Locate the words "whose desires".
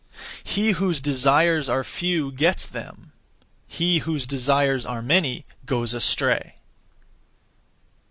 0.71-1.69, 3.99-4.83